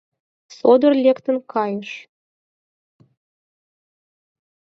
Содор 0.57 0.93
лектын 1.03 1.37
кайыш. 1.51 1.91